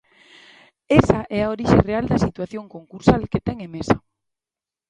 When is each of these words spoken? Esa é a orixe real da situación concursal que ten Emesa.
Esa 0.99 1.19
é 1.37 1.39
a 1.43 1.51
orixe 1.55 1.79
real 1.89 2.05
da 2.11 2.23
situación 2.25 2.63
concursal 2.75 3.21
que 3.31 3.43
ten 3.45 3.57
Emesa. 3.67 3.97